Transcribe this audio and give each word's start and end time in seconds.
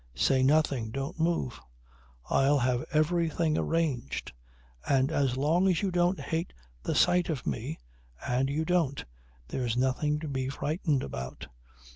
Say 0.15 0.41
nothing. 0.41 0.89
Don't 0.89 1.19
move. 1.19 1.61
I'll 2.27 2.57
have 2.57 2.83
everything 2.91 3.55
arranged; 3.55 4.33
and 4.89 5.11
as 5.11 5.37
long 5.37 5.67
as 5.67 5.83
you 5.83 5.91
don't 5.91 6.19
hate 6.19 6.53
the 6.81 6.95
sight 6.95 7.29
of 7.29 7.45
me 7.45 7.77
and 8.27 8.49
you 8.49 8.65
don't 8.65 9.05
there's 9.49 9.77
nothing 9.77 10.17
to 10.21 10.27
be 10.27 10.49
frightened 10.49 11.03
about. 11.03 11.45